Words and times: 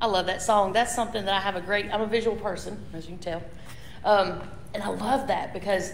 I 0.00 0.06
love 0.06 0.26
that 0.26 0.40
song. 0.42 0.72
That's 0.72 0.94
something 0.94 1.24
that 1.26 1.34
I 1.34 1.40
have 1.40 1.56
a 1.56 1.60
great, 1.60 1.92
I'm 1.92 2.00
a 2.00 2.06
visual 2.06 2.36
person, 2.36 2.82
as 2.94 3.04
you 3.04 3.16
can 3.16 3.18
tell. 3.18 3.42
Um, 4.04 4.40
and 4.72 4.82
I 4.82 4.88
love 4.88 5.28
that 5.28 5.52
because 5.52 5.92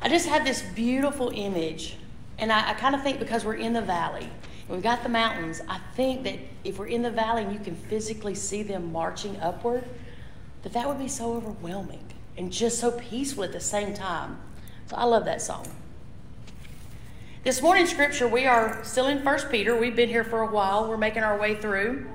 I 0.00 0.08
just 0.08 0.26
have 0.26 0.44
this 0.44 0.62
beautiful 0.62 1.30
image. 1.34 1.96
And 2.38 2.50
I, 2.50 2.70
I 2.70 2.74
kind 2.74 2.94
of 2.94 3.02
think 3.02 3.18
because 3.18 3.44
we're 3.44 3.56
in 3.56 3.72
the 3.72 3.82
valley 3.82 4.24
and 4.24 4.70
we've 4.70 4.82
got 4.82 5.02
the 5.02 5.08
mountains, 5.08 5.60
I 5.68 5.78
think 5.94 6.24
that 6.24 6.38
if 6.64 6.78
we're 6.78 6.86
in 6.86 7.02
the 7.02 7.10
valley 7.10 7.42
and 7.42 7.52
you 7.52 7.60
can 7.60 7.76
physically 7.76 8.34
see 8.34 8.62
them 8.62 8.92
marching 8.92 9.38
upward, 9.40 9.84
that 10.62 10.72
that 10.72 10.88
would 10.88 10.98
be 10.98 11.08
so 11.08 11.34
overwhelming 11.34 12.04
and 12.38 12.50
just 12.50 12.78
so 12.78 12.92
peaceful 12.92 13.44
at 13.44 13.52
the 13.52 13.60
same 13.60 13.92
time. 13.92 14.38
So 14.86 14.96
I 14.96 15.04
love 15.04 15.26
that 15.26 15.42
song. 15.42 15.66
This 17.44 17.60
morning 17.60 17.86
scripture, 17.86 18.28
we 18.28 18.46
are 18.46 18.82
still 18.84 19.08
in 19.08 19.22
First 19.22 19.50
Peter. 19.50 19.76
We've 19.76 19.96
been 19.96 20.08
here 20.08 20.24
for 20.24 20.42
a 20.42 20.46
while. 20.46 20.88
We're 20.88 20.96
making 20.96 21.24
our 21.24 21.38
way 21.38 21.56
through. 21.56 22.06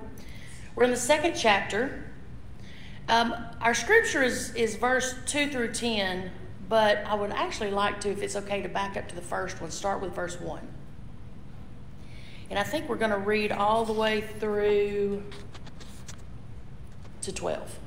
We're 0.78 0.84
in 0.84 0.91
the 0.91 0.96
second 0.96 1.33
chapter. 1.36 2.04
Um, 3.10 3.33
our 3.61 3.74
scripture 3.74 4.21
is, 4.21 4.54
is 4.54 4.75
verse 4.75 5.15
2 5.25 5.50
through 5.50 5.74
10, 5.74 6.29
but 6.70 7.04
I 7.04 7.15
would 7.15 7.32
actually 7.32 7.71
like 7.71 8.00
to, 8.01 8.11
if 8.11 8.21
it's 8.21 8.36
okay, 8.36 8.61
to 8.61 8.70
back 8.70 8.96
up 8.96 9.07
to 9.07 9.15
the 9.15 9.21
first 9.24 9.60
one, 9.60 9.71
start 9.71 10.01
with 10.01 10.14
verse 10.14 10.39
1. 10.39 10.60
And 12.51 12.60
I 12.60 12.64
think 12.64 12.87
we're 12.87 12.98
going 12.98 13.10
to 13.10 13.18
read 13.18 13.51
all 13.51 13.86
the 13.86 13.93
way 13.93 14.21
through 14.21 15.24
to 17.23 17.32
12. 17.32 17.79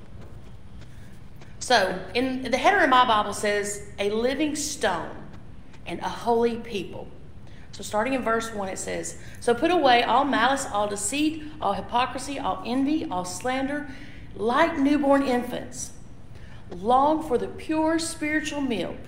So, 1.61 1.97
in 2.15 2.43
the 2.43 2.59
header 2.59 2.81
of 2.81 2.91
my 2.91 3.07
Bible 3.07 3.35
says, 3.35 3.87
a 4.01 4.11
living 4.11 4.57
stone 4.57 5.15
and 5.87 6.01
a 6.01 6.09
holy 6.09 6.57
people. 6.57 7.07
So, 7.81 7.85
starting 7.85 8.13
in 8.13 8.21
verse 8.21 8.53
1, 8.53 8.69
it 8.69 8.79
says, 8.79 9.17
So 9.41 9.55
put 9.55 9.71
away 9.71 10.03
all 10.03 10.27
malice, 10.27 10.67
all 10.67 10.87
deceit, 10.87 11.45
all 11.63 11.73
hypocrisy, 11.73 12.39
all 12.39 12.63
envy, 12.67 13.07
all 13.07 13.25
slander, 13.25 13.89
like 14.37 14.79
newborn 14.79 15.23
infants. 15.23 15.93
Long 16.71 17.27
for 17.27 17.39
the 17.39 17.47
pure 17.47 17.99
spiritual 17.99 18.61
milk, 18.61 18.99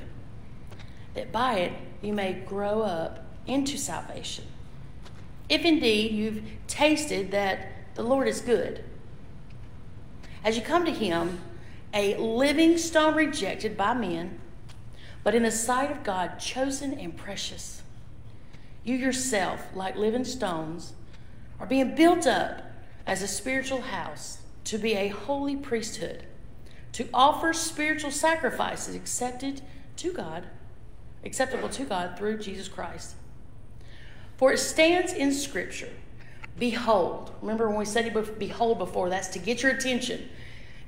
that 1.13 1.31
by 1.31 1.59
it 1.59 1.73
you 2.01 2.15
may 2.15 2.33
grow 2.33 2.81
up 2.81 3.23
into 3.47 3.77
salvation. 3.77 4.47
If 5.51 5.67
indeed 5.67 6.13
you've 6.13 6.43
tasted 6.67 7.31
that 7.33 7.73
the 7.95 8.03
Lord 8.03 8.27
is 8.27 8.41
good. 8.41 8.83
As 10.43 10.57
you 10.57 10.63
come 10.63 10.87
to 10.87 10.93
Him, 10.93 11.43
a 11.93 12.17
living 12.17 12.79
stone 12.79 13.17
rejected 13.17 13.77
by 13.77 13.93
men, 13.93 14.41
but 15.23 15.35
in 15.35 15.43
the 15.43 15.51
sight 15.51 15.91
of 15.91 16.03
God, 16.03 16.39
chosen 16.39 16.99
and 16.99 17.15
precious 17.15 17.83
you 18.85 18.97
yourself, 18.97 19.67
like 19.75 19.97
living 19.97 20.25
stones, 20.25 20.95
are 21.61 21.67
being 21.67 21.95
built 21.95 22.27
up 22.27 22.63
as 23.07 23.23
a 23.23 23.29
spiritual 23.29 23.83
house 23.83 24.39
to 24.65 24.79
be 24.79 24.95
a 24.95 25.09
holy 25.09 25.57
priesthood, 25.57 26.25
to 26.93 27.09
offer 27.13 27.53
spiritual 27.53 28.11
sacrifices 28.11 28.95
accepted 28.95 29.63
to 29.97 30.13
God, 30.13 30.45
acceptable 31.25 31.69
to 31.71 31.85
God 31.85 32.19
through 32.19 32.39
Jesus 32.39 32.69
Christ. 32.69 33.15
For 34.37 34.53
it 34.53 34.59
stands 34.59 35.13
in 35.13 35.33
Scripture, 35.33 35.91
behold. 36.59 37.33
Remember 37.41 37.69
when 37.69 37.79
we 37.79 37.85
said 37.85 38.13
behold 38.39 38.79
before, 38.79 39.09
that's 39.09 39.29
to 39.29 39.39
get 39.39 39.63
your 39.63 39.73
attention. 39.73 40.29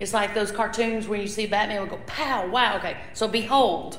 It's 0.01 0.13
like 0.13 0.35
those 0.35 0.51
cartoons 0.51 1.07
when 1.07 1.21
you 1.21 1.29
see 1.29 1.47
Batman 1.47 1.81
would 1.81 1.91
go, 1.91 2.01
pow, 2.07 2.49
wow, 2.49 2.77
okay. 2.79 2.97
So 3.13 3.29
behold. 3.29 3.99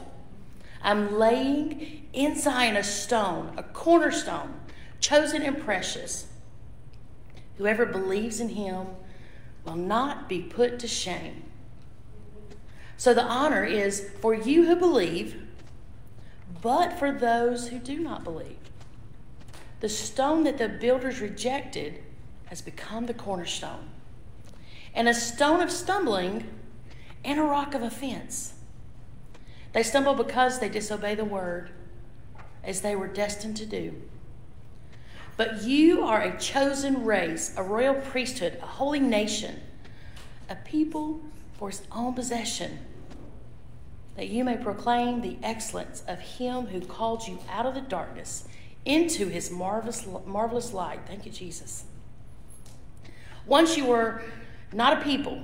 I'm 0.85 1.17
laying 1.17 2.07
in 2.13 2.39
Zion 2.39 2.77
a 2.77 2.83
stone, 2.83 3.55
a 3.57 3.63
cornerstone, 3.63 4.53
chosen 4.99 5.41
and 5.41 5.59
precious. 5.59 6.27
Whoever 7.57 7.87
believes 7.87 8.39
in 8.39 8.49
him 8.49 8.85
will 9.65 9.77
not 9.77 10.29
be 10.29 10.43
put 10.43 10.77
to 10.79 10.87
shame. 10.87 11.41
So 12.97 13.15
the 13.15 13.23
honor 13.23 13.65
is 13.65 14.11
for 14.21 14.35
you 14.35 14.67
who 14.67 14.75
believe, 14.75 15.41
but 16.61 16.99
for 16.99 17.11
those 17.11 17.69
who 17.69 17.79
do 17.79 17.97
not 17.97 18.23
believe. 18.23 18.57
The 19.79 19.89
stone 19.89 20.43
that 20.43 20.59
the 20.59 20.69
builders 20.69 21.19
rejected 21.19 22.03
has 22.45 22.61
become 22.61 23.07
the 23.07 23.13
cornerstone, 23.15 23.89
and 24.93 25.09
a 25.09 25.15
stone 25.15 25.61
of 25.61 25.71
stumbling 25.71 26.47
and 27.23 27.39
a 27.39 27.43
rock 27.43 27.73
of 27.73 27.81
offense. 27.81 28.54
They 29.75 29.83
stumble 29.83 30.13
because 30.13 30.59
they 30.59 30.69
disobey 30.69 31.15
the 31.15 31.25
word 31.25 31.69
as 32.63 32.79
they 32.79 32.95
were 32.95 33.09
destined 33.09 33.57
to 33.57 33.65
do. 33.65 33.93
But 35.35 35.63
you 35.63 36.03
are 36.03 36.21
a 36.21 36.39
chosen 36.39 37.03
race, 37.03 37.53
a 37.57 37.61
royal 37.61 37.95
priesthood, 37.95 38.57
a 38.61 38.65
holy 38.65 39.01
nation, 39.01 39.59
a 40.49 40.55
people 40.55 41.19
for 41.57 41.71
his 41.71 41.81
own 41.91 42.13
possession, 42.13 42.79
that 44.15 44.29
you 44.29 44.45
may 44.45 44.55
proclaim 44.55 45.19
the 45.19 45.35
excellence 45.43 46.03
of 46.07 46.19
him 46.19 46.67
who 46.67 46.79
called 46.79 47.27
you 47.27 47.39
out 47.51 47.65
of 47.65 47.73
the 47.75 47.81
darkness 47.81 48.47
into 48.85 49.27
his 49.27 49.51
marvelous, 49.51 50.07
marvelous 50.25 50.71
light. 50.71 51.01
Thank 51.05 51.25
you, 51.25 51.33
Jesus. 51.33 51.83
Once 53.45 53.75
you 53.75 53.83
were 53.83 54.21
not 54.71 54.97
a 54.97 55.03
people, 55.03 55.43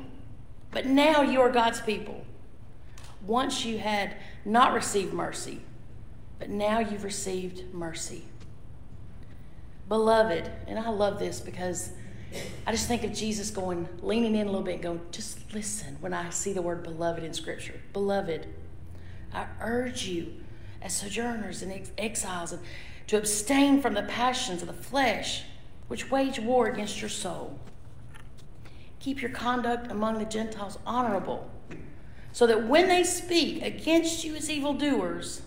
but 0.71 0.85
now 0.85 1.21
you 1.21 1.41
are 1.41 1.51
God's 1.51 1.81
people 1.81 2.25
once 3.25 3.65
you 3.65 3.77
had 3.77 4.15
not 4.45 4.73
received 4.73 5.13
mercy, 5.13 5.61
but 6.39 6.49
now 6.49 6.79
you've 6.79 7.03
received 7.03 7.73
mercy. 7.73 8.23
Beloved, 9.87 10.49
and 10.67 10.79
I 10.79 10.89
love 10.89 11.19
this 11.19 11.39
because 11.39 11.91
I 12.65 12.71
just 12.71 12.87
think 12.87 13.03
of 13.03 13.13
Jesus 13.13 13.49
going, 13.51 13.87
leaning 14.01 14.35
in 14.35 14.47
a 14.47 14.49
little 14.49 14.65
bit 14.65 14.75
and 14.75 14.83
going, 14.83 15.01
just 15.11 15.53
listen 15.53 15.97
when 15.99 16.13
I 16.13 16.29
see 16.29 16.53
the 16.53 16.61
word 16.61 16.83
beloved 16.83 17.23
in 17.23 17.33
Scripture. 17.33 17.79
Beloved, 17.93 18.47
I 19.33 19.47
urge 19.59 20.05
you 20.05 20.33
as 20.81 20.95
sojourners 20.95 21.61
and 21.61 21.89
exiles 21.97 22.55
to 23.07 23.17
abstain 23.17 23.81
from 23.81 23.93
the 23.93 24.03
passions 24.03 24.61
of 24.61 24.67
the 24.67 24.73
flesh 24.73 25.43
which 25.87 26.09
wage 26.09 26.39
war 26.39 26.67
against 26.67 27.01
your 27.01 27.09
soul. 27.09 27.59
Keep 28.99 29.21
your 29.21 29.31
conduct 29.31 29.91
among 29.91 30.19
the 30.19 30.25
Gentiles 30.25 30.77
honorable 30.85 31.49
so 32.33 32.47
that 32.47 32.67
when 32.67 32.87
they 32.87 33.03
speak 33.03 33.61
against 33.63 34.23
you 34.23 34.35
as 34.35 34.49
evildoers, 34.49 35.41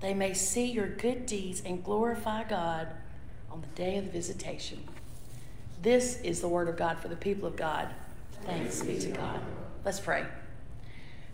they 0.00 0.14
may 0.14 0.34
see 0.34 0.66
your 0.66 0.88
good 0.88 1.26
deeds 1.26 1.62
and 1.64 1.84
glorify 1.84 2.44
God 2.44 2.88
on 3.50 3.60
the 3.60 3.66
day 3.68 3.96
of 3.98 4.06
the 4.06 4.10
visitation. 4.10 4.82
This 5.82 6.20
is 6.22 6.40
the 6.40 6.48
word 6.48 6.68
of 6.68 6.76
God 6.76 6.98
for 6.98 7.08
the 7.08 7.16
people 7.16 7.46
of 7.46 7.56
God. 7.56 7.88
Thanks 8.44 8.82
be 8.82 8.98
to 8.98 9.10
God. 9.10 9.40
Let's 9.84 10.00
pray. 10.00 10.24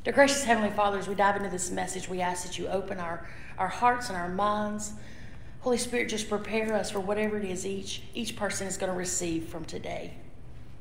Dear 0.03 0.13
gracious 0.13 0.45
Heavenly 0.45 0.71
Father, 0.71 0.99
as 0.99 1.09
we 1.09 1.15
dive 1.15 1.37
into 1.37 1.51
this 1.51 1.71
message, 1.71 2.09
we 2.09 2.21
ask 2.21 2.45
that 2.45 2.59
you 2.59 2.67
open 2.69 2.99
our, 2.99 3.29
our 3.59 3.69
hearts 3.69 4.09
and 4.09 4.17
our 4.17 4.29
minds. 4.29 4.93
Holy 5.61 5.77
Spirit, 5.77 6.09
just 6.09 6.29
prepare 6.29 6.75
us 6.75 6.91
for 6.91 7.01
whatever 7.01 7.39
it 7.39 7.45
is 7.45 7.67
each, 7.67 8.03
each 8.15 8.35
person 8.35 8.67
is 8.67 8.77
going 8.77 8.91
to 8.91 8.97
receive 8.97 9.49
from 9.49 9.65
today. 9.65 10.15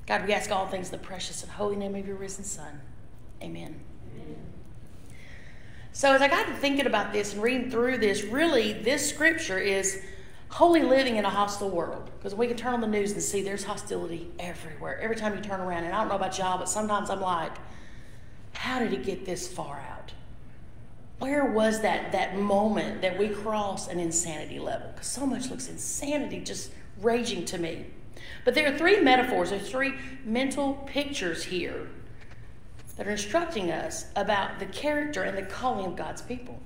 God, 0.07 0.25
we 0.25 0.33
ask 0.33 0.51
all 0.51 0.67
things 0.67 0.87
in 0.87 0.93
the 0.93 1.05
precious 1.05 1.43
and 1.43 1.51
holy 1.51 1.75
name 1.75 1.95
of 1.95 2.07
your 2.07 2.15
risen 2.15 2.43
Son. 2.43 2.81
Amen. 3.41 3.79
So, 5.91 6.13
as 6.13 6.21
I 6.21 6.27
got 6.27 6.47
to 6.47 6.53
thinking 6.53 6.85
about 6.85 7.11
this 7.11 7.33
and 7.33 7.41
reading 7.41 7.71
through 7.71 7.97
this, 7.97 8.23
really, 8.23 8.73
this 8.73 9.09
scripture 9.09 9.57
is 9.57 10.01
holy 10.49 10.81
living 10.81 11.17
in 11.17 11.25
a 11.25 11.29
hostile 11.29 11.69
world. 11.69 12.09
Because 12.17 12.35
we 12.35 12.47
can 12.47 12.57
turn 12.57 12.73
on 12.73 12.81
the 12.81 12.87
news 12.87 13.11
and 13.11 13.21
see 13.21 13.41
there's 13.41 13.63
hostility 13.63 14.29
everywhere, 14.39 14.99
every 14.99 15.15
time 15.15 15.35
you 15.35 15.41
turn 15.41 15.59
around. 15.59 15.83
And 15.83 15.93
I 15.93 15.99
don't 15.99 16.09
know 16.09 16.15
about 16.15 16.37
y'all, 16.37 16.57
but 16.57 16.69
sometimes 16.69 17.09
I'm 17.09 17.21
like, 17.21 17.51
how 18.53 18.79
did 18.79 18.93
it 18.93 19.03
get 19.03 19.25
this 19.25 19.47
far 19.47 19.83
out? 19.91 20.13
Where 21.19 21.45
was 21.45 21.81
that, 21.81 22.13
that 22.13 22.37
moment 22.37 23.01
that 23.01 23.17
we 23.17 23.29
crossed 23.29 23.91
an 23.91 23.99
insanity 23.99 24.59
level? 24.59 24.89
Because 24.93 25.07
so 25.07 25.25
much 25.25 25.49
looks 25.49 25.67
insanity 25.67 26.39
just 26.41 26.71
raging 27.01 27.45
to 27.45 27.57
me. 27.57 27.85
But 28.45 28.55
there 28.55 28.73
are 28.73 28.77
three 28.77 29.01
metaphors, 29.01 29.49
there 29.49 29.59
are 29.59 29.61
three 29.61 29.95
mental 30.23 30.75
pictures 30.87 31.43
here 31.43 31.89
that 32.99 33.07
are 33.07 33.11
instructing 33.11 33.71
us 33.71 34.07
about 34.17 34.59
the 34.59 34.65
character 34.65 35.23
and 35.23 35.37
the 35.37 35.41
calling 35.41 35.85
of 35.85 35.95
God's 35.95 36.21
people. 36.21 36.59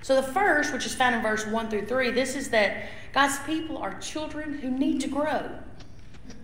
So, 0.00 0.16
the 0.16 0.22
first, 0.22 0.72
which 0.72 0.86
is 0.86 0.94
found 0.94 1.14
in 1.14 1.20
verse 1.20 1.46
1 1.46 1.68
through 1.68 1.84
3, 1.84 2.10
this 2.10 2.34
is 2.34 2.48
that 2.50 2.88
God's 3.12 3.38
people 3.40 3.76
are 3.76 3.98
children 4.00 4.54
who 4.54 4.70
need 4.70 5.02
to 5.02 5.08
grow. 5.08 5.50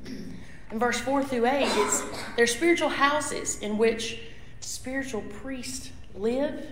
In 0.05 0.79
verse 0.79 1.01
4 1.01 1.25
through 1.25 1.47
8, 1.47 1.63
it's 1.63 2.05
their 2.37 2.47
spiritual 2.47 2.91
houses 2.91 3.59
in 3.61 3.79
which 3.79 4.21
spiritual 4.61 5.23
priests 5.23 5.91
live, 6.15 6.67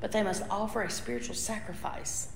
but 0.00 0.10
they 0.10 0.24
must 0.24 0.42
offer 0.50 0.82
a 0.82 0.90
spiritual 0.90 1.36
sacrifice. 1.36 2.30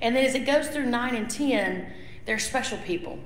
And 0.00 0.16
then 0.16 0.24
as 0.24 0.34
it 0.34 0.46
goes 0.46 0.68
through 0.68 0.86
9 0.86 1.14
and 1.14 1.30
10, 1.30 1.92
they're 2.24 2.38
special 2.38 2.78
people. 2.78 3.18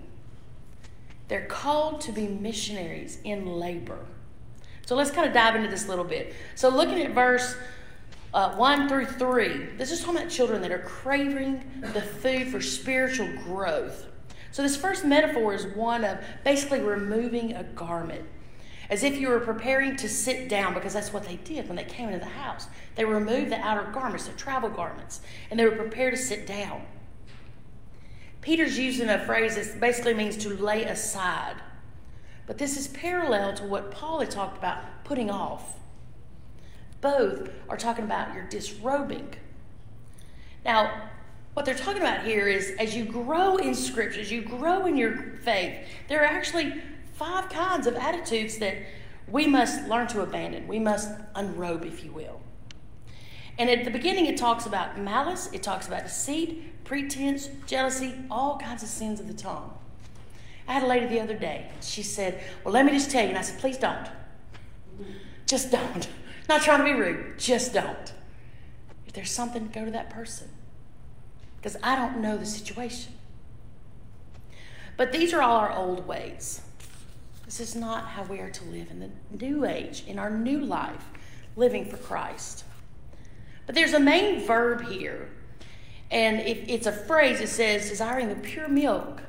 They're 1.28 1.46
called 1.46 2.00
to 2.00 2.12
be 2.12 2.26
missionaries 2.26 3.18
in 3.22 3.46
labor. 3.46 4.04
So 4.86 4.96
let's 4.96 5.10
kind 5.10 5.26
of 5.26 5.32
dive 5.32 5.54
into 5.54 5.68
this 5.68 5.86
a 5.86 5.88
little 5.88 6.04
bit. 6.04 6.34
So, 6.54 6.68
looking 6.68 7.00
at 7.02 7.12
verse 7.12 7.56
uh, 8.34 8.54
1 8.54 8.88
through 8.88 9.06
3, 9.06 9.76
this 9.76 9.92
is 9.92 10.00
talking 10.00 10.16
about 10.16 10.30
children 10.30 10.60
that 10.62 10.72
are 10.72 10.80
craving 10.80 11.62
the 11.80 12.02
food 12.02 12.48
for 12.48 12.60
spiritual 12.60 13.28
growth. 13.44 14.06
So, 14.50 14.62
this 14.62 14.76
first 14.76 15.04
metaphor 15.04 15.54
is 15.54 15.66
one 15.76 16.04
of 16.04 16.18
basically 16.44 16.80
removing 16.80 17.52
a 17.52 17.62
garment, 17.62 18.24
as 18.90 19.04
if 19.04 19.18
you 19.18 19.28
were 19.28 19.40
preparing 19.40 19.96
to 19.96 20.08
sit 20.08 20.48
down, 20.48 20.74
because 20.74 20.92
that's 20.92 21.12
what 21.12 21.24
they 21.24 21.36
did 21.36 21.68
when 21.68 21.76
they 21.76 21.84
came 21.84 22.08
into 22.08 22.18
the 22.18 22.26
house. 22.26 22.66
They 22.96 23.04
removed 23.04 23.52
the 23.52 23.60
outer 23.60 23.90
garments, 23.92 24.26
their 24.26 24.36
travel 24.36 24.68
garments, 24.68 25.20
and 25.50 25.58
they 25.58 25.64
were 25.64 25.76
prepared 25.76 26.14
to 26.14 26.20
sit 26.20 26.46
down. 26.46 26.82
Peter's 28.40 28.76
using 28.76 29.08
a 29.08 29.24
phrase 29.24 29.54
that 29.54 29.80
basically 29.80 30.14
means 30.14 30.36
to 30.38 30.50
lay 30.56 30.82
aside. 30.82 31.54
But 32.52 32.58
this 32.58 32.76
is 32.76 32.88
parallel 32.88 33.54
to 33.54 33.64
what 33.64 33.90
Paul 33.90 34.20
had 34.20 34.30
talked 34.30 34.58
about 34.58 34.84
putting 35.04 35.30
off. 35.30 35.78
Both 37.00 37.48
are 37.66 37.78
talking 37.78 38.04
about 38.04 38.34
your 38.34 38.46
disrobing. 38.46 39.32
Now, 40.62 41.08
what 41.54 41.64
they're 41.64 41.74
talking 41.74 42.02
about 42.02 42.26
here 42.26 42.48
is 42.48 42.72
as 42.78 42.94
you 42.94 43.06
grow 43.06 43.56
in 43.56 43.74
Scripture, 43.74 44.20
as 44.20 44.30
you 44.30 44.42
grow 44.42 44.84
in 44.84 44.98
your 44.98 45.38
faith, 45.42 45.78
there 46.10 46.20
are 46.20 46.26
actually 46.26 46.74
five 47.14 47.48
kinds 47.48 47.86
of 47.86 47.94
attitudes 47.96 48.58
that 48.58 48.76
we 49.26 49.46
must 49.46 49.88
learn 49.88 50.06
to 50.08 50.20
abandon. 50.20 50.68
We 50.68 50.78
must 50.78 51.08
unrobe, 51.34 51.86
if 51.86 52.04
you 52.04 52.12
will. 52.12 52.42
And 53.58 53.70
at 53.70 53.86
the 53.86 53.90
beginning, 53.90 54.26
it 54.26 54.36
talks 54.36 54.66
about 54.66 55.00
malice, 55.00 55.48
it 55.54 55.62
talks 55.62 55.88
about 55.88 56.02
deceit, 56.02 56.84
pretense, 56.84 57.48
jealousy, 57.66 58.12
all 58.30 58.58
kinds 58.58 58.82
of 58.82 58.90
sins 58.90 59.20
of 59.20 59.26
the 59.26 59.32
tongue. 59.32 59.72
I 60.68 60.74
had 60.74 60.82
a 60.82 60.86
lady 60.86 61.06
the 61.06 61.20
other 61.20 61.36
day. 61.36 61.70
She 61.80 62.02
said, 62.02 62.42
Well, 62.64 62.72
let 62.72 62.84
me 62.84 62.92
just 62.92 63.10
tell 63.10 63.22
you. 63.22 63.30
And 63.30 63.38
I 63.38 63.42
said, 63.42 63.58
Please 63.58 63.78
don't. 63.78 64.08
Just 65.46 65.70
don't. 65.70 66.08
Not 66.48 66.62
trying 66.62 66.78
to 66.78 66.84
be 66.84 66.92
rude. 66.92 67.38
Just 67.38 67.72
don't. 67.72 68.12
If 69.06 69.12
there's 69.12 69.30
something, 69.30 69.68
go 69.72 69.84
to 69.84 69.90
that 69.90 70.10
person. 70.10 70.48
Because 71.56 71.76
I 71.82 71.96
don't 71.96 72.20
know 72.20 72.36
the 72.36 72.46
situation. 72.46 73.12
But 74.96 75.12
these 75.12 75.32
are 75.32 75.42
all 75.42 75.56
our 75.56 75.72
old 75.72 76.06
ways. 76.06 76.60
This 77.44 77.60
is 77.60 77.76
not 77.76 78.06
how 78.06 78.22
we 78.24 78.38
are 78.38 78.50
to 78.50 78.64
live 78.64 78.90
in 78.90 79.00
the 79.00 79.10
new 79.44 79.64
age, 79.64 80.04
in 80.06 80.18
our 80.18 80.30
new 80.30 80.60
life, 80.60 81.04
living 81.56 81.84
for 81.84 81.98
Christ. 81.98 82.64
But 83.66 83.74
there's 83.74 83.92
a 83.92 84.00
main 84.00 84.46
verb 84.46 84.86
here, 84.88 85.28
and 86.10 86.40
it's 86.40 86.86
a 86.86 86.92
phrase 86.92 87.40
that 87.40 87.48
says, 87.48 87.88
desiring 87.88 88.28
the 88.28 88.36
pure 88.36 88.68
milk. 88.68 89.22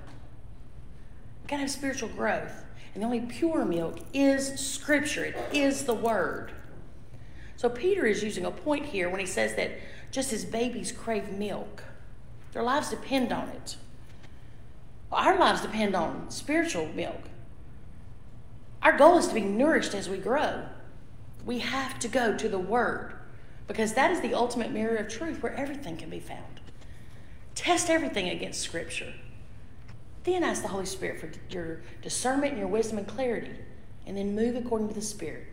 Got 1.53 1.57
to 1.57 1.65
have 1.65 1.71
spiritual 1.71 2.09
growth. 2.09 2.65
And 2.95 3.03
the 3.03 3.05
only 3.05 3.19
pure 3.19 3.63
milk 3.63 3.99
is 4.11 4.59
Scripture, 4.59 5.23
it 5.23 5.37
is 5.53 5.83
the 5.83 5.93
Word. 5.93 6.51
So 7.57 7.69
Peter 7.69 8.07
is 8.07 8.23
using 8.23 8.43
a 8.43 8.49
point 8.49 8.87
here 8.87 9.07
when 9.07 9.19
he 9.19 9.27
says 9.27 9.53
that 9.53 9.69
just 10.09 10.33
as 10.33 10.45
babies 10.45 10.91
crave 10.91 11.29
milk, 11.29 11.83
their 12.53 12.63
lives 12.63 12.89
depend 12.89 13.31
on 13.31 13.49
it. 13.49 13.75
Our 15.11 15.37
lives 15.37 15.61
depend 15.61 15.95
on 15.95 16.31
spiritual 16.31 16.87
milk. 16.87 17.21
Our 18.81 18.97
goal 18.97 19.19
is 19.19 19.27
to 19.27 19.35
be 19.35 19.41
nourished 19.41 19.93
as 19.93 20.09
we 20.09 20.17
grow. 20.17 20.65
We 21.45 21.59
have 21.59 21.99
to 21.99 22.07
go 22.07 22.35
to 22.35 22.49
the 22.49 22.57
Word 22.57 23.13
because 23.67 23.93
that 23.93 24.09
is 24.09 24.21
the 24.21 24.33
ultimate 24.33 24.71
mirror 24.71 24.95
of 24.95 25.07
truth 25.07 25.43
where 25.43 25.53
everything 25.53 25.97
can 25.97 26.09
be 26.09 26.19
found. 26.19 26.61
Test 27.53 27.91
everything 27.91 28.27
against 28.27 28.61
Scripture. 28.61 29.13
Then 30.23 30.43
ask 30.43 30.61
the 30.61 30.69
Holy 30.69 30.85
Spirit 30.85 31.19
for 31.19 31.29
your 31.49 31.81
discernment 32.01 32.53
and 32.53 32.59
your 32.59 32.69
wisdom 32.69 32.97
and 32.97 33.07
clarity, 33.07 33.51
and 34.05 34.17
then 34.17 34.35
move 34.35 34.55
according 34.55 34.87
to 34.87 34.93
the 34.93 35.01
Spirit. 35.01 35.47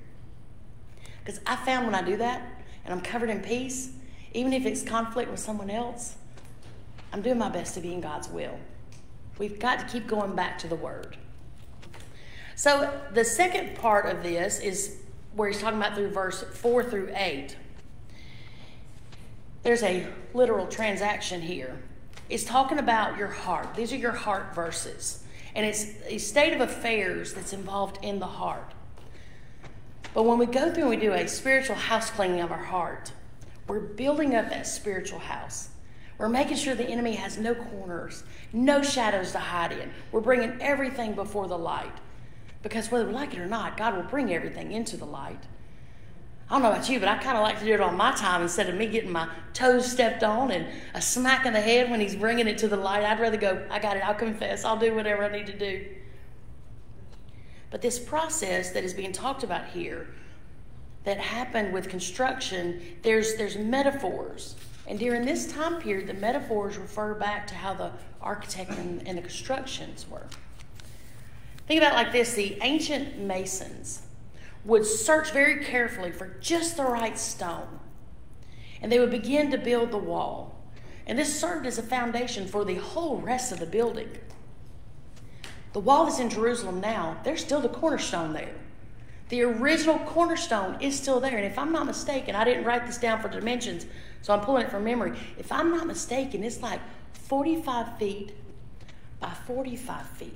Because 1.24 1.40
I 1.46 1.56
found 1.56 1.86
when 1.86 1.94
I 1.94 2.02
do 2.02 2.16
that 2.18 2.42
and 2.84 2.94
I'm 2.94 3.00
covered 3.00 3.30
in 3.30 3.40
peace, 3.40 3.90
even 4.32 4.52
if 4.52 4.64
it's 4.64 4.82
conflict 4.82 5.30
with 5.30 5.40
someone 5.40 5.70
else, 5.70 6.16
I'm 7.12 7.22
doing 7.22 7.38
my 7.38 7.48
best 7.48 7.74
to 7.74 7.80
be 7.80 7.92
in 7.92 8.00
God's 8.00 8.28
will. 8.28 8.58
We've 9.38 9.58
got 9.58 9.80
to 9.80 9.86
keep 9.86 10.06
going 10.06 10.34
back 10.36 10.58
to 10.60 10.68
the 10.68 10.76
Word. 10.76 11.16
So 12.54 12.92
the 13.12 13.24
second 13.24 13.74
part 13.76 14.06
of 14.06 14.22
this 14.22 14.60
is 14.60 14.98
where 15.34 15.48
he's 15.48 15.60
talking 15.60 15.78
about 15.78 15.94
through 15.94 16.10
verse 16.10 16.42
4 16.42 16.84
through 16.84 17.10
8. 17.14 17.56
There's 19.62 19.82
a 19.82 20.06
literal 20.34 20.66
transaction 20.66 21.40
here. 21.40 21.80
It's 22.30 22.44
talking 22.44 22.78
about 22.78 23.18
your 23.18 23.28
heart. 23.28 23.74
These 23.74 23.92
are 23.92 23.96
your 23.96 24.12
heart 24.12 24.54
verses. 24.54 25.24
And 25.56 25.66
it's 25.66 25.86
a 26.06 26.18
state 26.18 26.52
of 26.52 26.60
affairs 26.60 27.34
that's 27.34 27.52
involved 27.52 27.98
in 28.02 28.20
the 28.20 28.26
heart. 28.26 28.72
But 30.14 30.22
when 30.22 30.38
we 30.38 30.46
go 30.46 30.72
through 30.72 30.84
and 30.84 30.90
we 30.90 30.96
do 30.96 31.12
a 31.12 31.26
spiritual 31.26 31.74
house 31.74 32.08
cleaning 32.10 32.40
of 32.40 32.52
our 32.52 32.62
heart, 32.62 33.12
we're 33.66 33.80
building 33.80 34.36
up 34.36 34.48
that 34.48 34.66
spiritual 34.66 35.18
house. 35.18 35.70
We're 36.18 36.28
making 36.28 36.56
sure 36.56 36.74
the 36.74 36.88
enemy 36.88 37.14
has 37.14 37.36
no 37.36 37.54
corners, 37.54 38.22
no 38.52 38.82
shadows 38.82 39.32
to 39.32 39.38
hide 39.38 39.72
in. 39.72 39.90
We're 40.12 40.20
bringing 40.20 40.60
everything 40.60 41.14
before 41.14 41.48
the 41.48 41.58
light. 41.58 41.94
Because 42.62 42.90
whether 42.90 43.06
we 43.06 43.12
like 43.12 43.34
it 43.34 43.40
or 43.40 43.46
not, 43.46 43.76
God 43.76 43.96
will 43.96 44.02
bring 44.04 44.32
everything 44.32 44.70
into 44.70 44.96
the 44.96 45.06
light. 45.06 45.42
I 46.50 46.54
don't 46.54 46.62
know 46.62 46.72
about 46.72 46.88
you, 46.88 46.98
but 46.98 47.08
I 47.08 47.16
kind 47.18 47.36
of 47.36 47.44
like 47.44 47.60
to 47.60 47.64
do 47.64 47.74
it 47.74 47.80
on 47.80 47.96
my 47.96 48.10
time 48.10 48.42
instead 48.42 48.68
of 48.68 48.74
me 48.74 48.88
getting 48.88 49.12
my 49.12 49.28
toes 49.54 49.88
stepped 49.88 50.24
on 50.24 50.50
and 50.50 50.66
a 50.94 51.00
smack 51.00 51.46
in 51.46 51.52
the 51.52 51.60
head 51.60 51.88
when 51.88 52.00
he's 52.00 52.16
bringing 52.16 52.48
it 52.48 52.58
to 52.58 52.66
the 52.66 52.76
light. 52.76 53.04
I'd 53.04 53.20
rather 53.20 53.36
go, 53.36 53.64
I 53.70 53.78
got 53.78 53.96
it, 53.96 54.02
I'll 54.04 54.14
confess, 54.14 54.64
I'll 54.64 54.76
do 54.76 54.92
whatever 54.92 55.24
I 55.24 55.30
need 55.30 55.46
to 55.46 55.56
do. 55.56 55.86
But 57.70 57.82
this 57.82 58.00
process 58.00 58.70
that 58.70 58.82
is 58.82 58.92
being 58.92 59.12
talked 59.12 59.44
about 59.44 59.68
here, 59.68 60.08
that 61.04 61.18
happened 61.18 61.72
with 61.72 61.88
construction, 61.88 62.82
there's, 63.02 63.36
there's 63.36 63.56
metaphors. 63.56 64.56
And 64.88 64.98
during 64.98 65.24
this 65.24 65.52
time 65.52 65.80
period, 65.80 66.08
the 66.08 66.14
metaphors 66.14 66.76
refer 66.78 67.14
back 67.14 67.46
to 67.46 67.54
how 67.54 67.74
the 67.74 67.92
architect 68.20 68.72
and, 68.72 69.06
and 69.06 69.16
the 69.16 69.22
constructions 69.22 70.04
were. 70.10 70.26
Think 71.68 71.80
about 71.80 71.94
like 71.94 72.10
this 72.10 72.34
the 72.34 72.58
ancient 72.60 73.20
masons 73.20 74.02
would 74.64 74.84
search 74.84 75.30
very 75.30 75.64
carefully 75.64 76.12
for 76.12 76.36
just 76.40 76.76
the 76.76 76.84
right 76.84 77.18
stone. 77.18 77.80
And 78.82 78.90
they 78.90 78.98
would 78.98 79.10
begin 79.10 79.50
to 79.50 79.58
build 79.58 79.90
the 79.90 79.98
wall. 79.98 80.58
And 81.06 81.18
this 81.18 81.38
served 81.38 81.66
as 81.66 81.78
a 81.78 81.82
foundation 81.82 82.46
for 82.46 82.64
the 82.64 82.76
whole 82.76 83.18
rest 83.18 83.52
of 83.52 83.58
the 83.58 83.66
building. 83.66 84.10
The 85.72 85.80
wall 85.80 86.04
that's 86.04 86.18
in 86.18 86.30
Jerusalem 86.30 86.80
now, 86.80 87.18
there's 87.24 87.40
still 87.42 87.60
the 87.60 87.68
cornerstone 87.68 88.32
there. 88.32 88.54
The 89.28 89.42
original 89.42 89.98
cornerstone 90.00 90.76
is 90.80 90.98
still 90.98 91.20
there. 91.20 91.36
And 91.36 91.46
if 91.46 91.58
I'm 91.58 91.72
not 91.72 91.86
mistaken, 91.86 92.34
I 92.34 92.44
didn't 92.44 92.64
write 92.64 92.86
this 92.86 92.98
down 92.98 93.22
for 93.22 93.28
dimensions, 93.28 93.86
so 94.22 94.34
I'm 94.34 94.40
pulling 94.40 94.64
it 94.64 94.70
from 94.70 94.84
memory. 94.84 95.16
If 95.38 95.52
I'm 95.52 95.70
not 95.70 95.86
mistaken, 95.86 96.42
it's 96.42 96.60
like 96.60 96.80
45 97.12 97.96
feet 97.98 98.34
by 99.20 99.30
45 99.46 100.08
feet. 100.08 100.34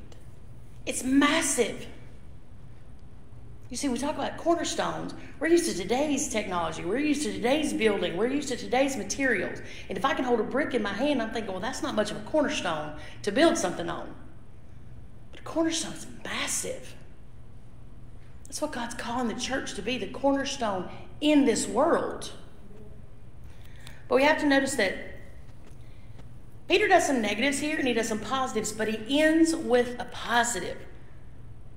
It's 0.86 1.02
massive. 1.02 1.86
You 3.70 3.76
see, 3.76 3.88
we 3.88 3.98
talk 3.98 4.14
about 4.14 4.36
cornerstones. 4.36 5.14
We're 5.40 5.48
used 5.48 5.70
to 5.70 5.76
today's 5.76 6.28
technology. 6.28 6.84
We're 6.84 6.98
used 6.98 7.22
to 7.22 7.32
today's 7.32 7.72
building. 7.72 8.16
We're 8.16 8.28
used 8.28 8.48
to 8.48 8.56
today's 8.56 8.96
materials. 8.96 9.60
And 9.88 9.96
if 9.96 10.04
I 10.04 10.14
can 10.14 10.24
hold 10.24 10.40
a 10.40 10.44
brick 10.44 10.74
in 10.74 10.82
my 10.82 10.92
hand, 10.92 11.22
I'm 11.22 11.30
thinking, 11.30 11.50
well, 11.50 11.60
that's 11.60 11.82
not 11.82 11.94
much 11.94 12.10
of 12.10 12.18
a 12.18 12.20
cornerstone 12.20 12.96
to 13.22 13.32
build 13.32 13.56
something 13.56 13.88
on. 13.88 14.14
But 15.30 15.40
a 15.40 15.42
cornerstone 15.42 15.94
is 15.94 16.06
massive. 16.24 16.94
That's 18.44 18.60
what 18.60 18.72
God's 18.72 18.94
calling 18.94 19.28
the 19.28 19.40
church 19.40 19.74
to 19.74 19.82
be 19.82 19.98
the 19.98 20.08
cornerstone 20.08 20.88
in 21.20 21.46
this 21.46 21.66
world. 21.66 22.30
But 24.08 24.16
we 24.16 24.24
have 24.24 24.38
to 24.40 24.46
notice 24.46 24.74
that 24.76 24.94
Peter 26.68 26.86
does 26.86 27.06
some 27.06 27.20
negatives 27.20 27.58
here 27.58 27.78
and 27.78 27.88
he 27.88 27.94
does 27.94 28.08
some 28.08 28.20
positives, 28.20 28.72
but 28.72 28.88
he 28.88 29.20
ends 29.20 29.56
with 29.56 29.98
a 29.98 30.04
positive. 30.06 30.78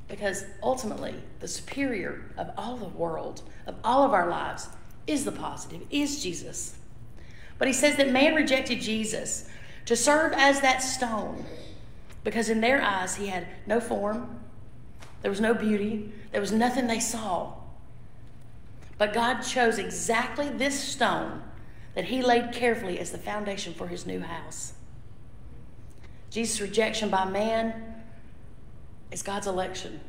Because 0.07 0.45
ultimately, 0.63 1.15
the 1.39 1.47
superior 1.47 2.31
of 2.37 2.51
all 2.57 2.77
the 2.77 2.87
world, 2.87 3.41
of 3.65 3.75
all 3.83 4.03
of 4.03 4.13
our 4.13 4.29
lives, 4.29 4.69
is 5.05 5.25
the 5.25 5.31
positive, 5.31 5.81
is 5.89 6.23
Jesus. 6.23 6.75
But 7.57 7.67
he 7.67 7.73
says 7.73 7.97
that 7.97 8.11
man 8.11 8.35
rejected 8.35 8.81
Jesus 8.81 9.49
to 9.85 9.95
serve 9.95 10.33
as 10.33 10.61
that 10.61 10.79
stone 10.79 11.45
because 12.23 12.49
in 12.49 12.61
their 12.61 12.81
eyes 12.81 13.15
he 13.15 13.27
had 13.27 13.47
no 13.65 13.79
form, 13.79 14.39
there 15.21 15.31
was 15.31 15.41
no 15.41 15.53
beauty, 15.53 16.11
there 16.31 16.41
was 16.41 16.51
nothing 16.51 16.87
they 16.87 16.99
saw. 16.99 17.53
But 18.97 19.13
God 19.13 19.41
chose 19.41 19.77
exactly 19.77 20.49
this 20.49 20.77
stone 20.77 21.41
that 21.95 22.05
he 22.05 22.21
laid 22.21 22.51
carefully 22.51 22.99
as 22.99 23.11
the 23.11 23.17
foundation 23.17 23.73
for 23.73 23.87
his 23.87 24.05
new 24.05 24.19
house. 24.19 24.73
Jesus' 26.29 26.61
rejection 26.61 27.09
by 27.09 27.25
man 27.25 27.96
is 29.11 29.21
God's 29.23 29.47
election. 29.47 29.99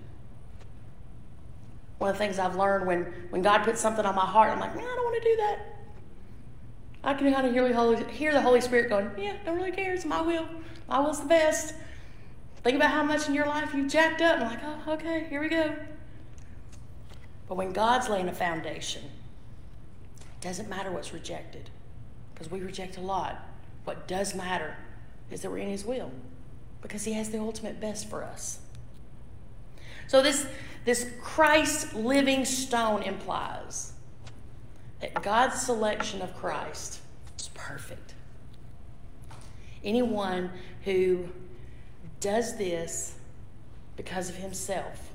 One 1.98 2.10
of 2.10 2.16
the 2.16 2.24
things 2.24 2.38
I've 2.38 2.56
learned 2.56 2.86
when, 2.86 3.04
when 3.30 3.42
God 3.42 3.64
puts 3.64 3.80
something 3.80 4.04
on 4.04 4.14
my 4.14 4.26
heart, 4.26 4.50
I'm 4.50 4.60
like, 4.60 4.74
man, 4.76 4.84
I 4.84 4.94
don't 4.94 5.04
want 5.04 5.22
to 5.22 5.28
do 5.28 5.36
that. 5.36 5.58
I 7.04 7.14
can 7.14 7.32
kind 7.32 7.46
of 7.46 7.52
hear 7.52 7.66
the, 7.68 7.74
Holy, 7.74 8.04
hear 8.04 8.32
the 8.32 8.40
Holy 8.40 8.60
Spirit 8.60 8.88
going, 8.88 9.10
yeah, 9.18 9.34
don't 9.44 9.56
really 9.56 9.72
care. 9.72 9.94
It's 9.94 10.04
my 10.04 10.20
will. 10.20 10.48
My 10.88 11.00
will's 11.00 11.20
the 11.20 11.28
best. 11.28 11.74
Think 12.62 12.76
about 12.76 12.90
how 12.90 13.02
much 13.02 13.28
in 13.28 13.34
your 13.34 13.46
life 13.46 13.72
you've 13.74 13.90
jacked 13.90 14.20
up. 14.20 14.40
I'm 14.40 14.48
like, 14.48 14.60
oh, 14.64 14.92
okay, 14.94 15.26
here 15.28 15.40
we 15.40 15.48
go. 15.48 15.74
But 17.48 17.56
when 17.56 17.72
God's 17.72 18.08
laying 18.08 18.28
a 18.28 18.34
foundation, 18.34 19.02
it 20.20 20.40
doesn't 20.40 20.68
matter 20.68 20.90
what's 20.90 21.12
rejected 21.12 21.70
because 22.34 22.50
we 22.50 22.60
reject 22.60 22.96
a 22.96 23.00
lot. 23.00 23.44
What 23.84 24.06
does 24.06 24.34
matter 24.34 24.76
is 25.30 25.40
that 25.42 25.50
we're 25.50 25.58
in 25.58 25.68
His 25.70 25.84
will. 25.84 26.10
because 26.82 27.04
he 27.04 27.12
has 27.14 27.30
the 27.30 27.38
ultimate 27.38 27.80
best 27.80 28.08
for 28.08 28.22
us. 28.22 28.58
So 30.08 30.22
this 30.22 30.46
this 30.84 31.10
Christ 31.20 31.94
living 31.94 32.46
stone 32.46 33.02
implies 33.02 33.92
that 35.00 35.22
God's 35.22 35.60
selection 35.60 36.22
of 36.22 36.34
Christ 36.34 37.00
is 37.38 37.48
perfect. 37.48 38.14
Anyone 39.84 40.50
who 40.84 41.28
does 42.20 42.56
this 42.56 43.16
because 43.96 44.30
of 44.30 44.36
himself 44.36 45.12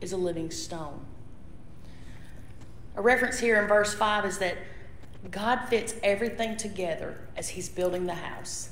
is 0.00 0.12
a 0.12 0.16
living 0.16 0.50
stone. 0.50 1.06
A 2.96 3.02
reference 3.02 3.38
here 3.38 3.62
in 3.62 3.68
verse 3.68 3.94
5 3.94 4.24
is 4.24 4.38
that 4.38 4.58
God 5.30 5.60
fits 5.68 5.94
everything 6.02 6.56
together 6.56 7.18
as 7.36 7.50
he's 7.50 7.68
building 7.68 8.06
the 8.06 8.14
house. 8.14 8.70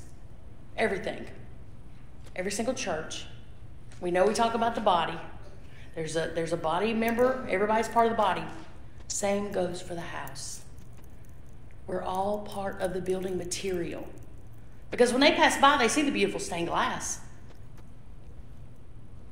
Everything. 0.75 1.25
Every 2.35 2.51
single 2.51 2.73
church. 2.73 3.25
We 4.01 4.11
know 4.11 4.25
we 4.25 4.33
talk 4.33 4.53
about 4.53 4.75
the 4.75 4.81
body. 4.81 5.17
There's 5.97 6.15
a 6.15 6.31
there's 6.35 6.53
a 6.53 6.57
body 6.57 6.93
member, 6.93 7.43
everybody's 7.49 7.87
part 7.87 8.05
of 8.05 8.11
the 8.11 8.17
body. 8.17 8.43
Same 9.07 9.51
goes 9.51 9.81
for 9.81 9.95
the 9.95 10.01
house. 10.01 10.61
We're 11.87 12.03
all 12.03 12.41
part 12.41 12.79
of 12.81 12.93
the 12.93 13.01
building 13.01 13.35
material. 13.35 14.07
Because 14.91 15.11
when 15.11 15.21
they 15.21 15.31
pass 15.31 15.59
by, 15.59 15.75
they 15.79 15.87
see 15.87 16.03
the 16.03 16.11
beautiful 16.11 16.39
stained 16.39 16.67
glass. 16.67 17.21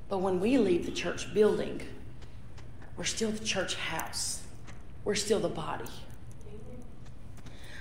But 0.10 0.19
when 0.22 0.39
we 0.39 0.57
leave 0.57 0.88
the 0.88 0.91
church 0.91 1.31
building, 1.36 1.81
we're 2.98 3.03
still 3.03 3.29
the 3.29 3.45
church 3.45 3.75
house. 3.75 4.41
We're 5.03 5.13
still 5.13 5.39
the 5.39 5.50
body. 5.50 5.86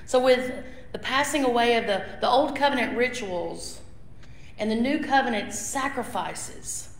So, 0.04 0.22
with 0.22 0.62
the 0.92 0.98
passing 0.98 1.42
away 1.42 1.76
of 1.76 1.86
the, 1.86 2.04
the 2.20 2.28
old 2.28 2.54
covenant 2.54 2.98
rituals 2.98 3.80
and 4.58 4.70
the 4.70 4.76
new 4.76 4.98
covenant 4.98 5.54
sacrifices, 5.54 6.90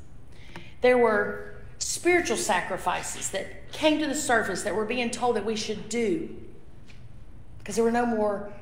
there 0.80 0.96
were 0.96 1.53
spiritual 1.78 2.37
sacrifices 2.37 3.31
that 3.31 3.73
came 3.73 3.99
to 4.00 4.07
the 4.07 4.14
surface 4.14 4.62
that 4.62 4.75
we're 4.75 4.85
being 4.85 5.11
told 5.11 5.37
that 5.37 5.45
we 5.45 5.57
should 5.57 5.88
do 5.88 6.35
because 7.59 7.76
there 7.76 7.85
were 7.85 7.90
no 7.90 8.07
more 8.07 8.52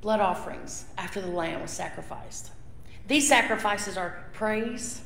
blood 0.00 0.20
offerings 0.20 0.84
after 0.98 1.20
the 1.20 1.28
lamb 1.28 1.62
was 1.62 1.70
sacrificed. 1.70 2.50
These 3.08 3.28
sacrifices 3.28 3.96
are 3.96 4.24
praise, 4.32 5.00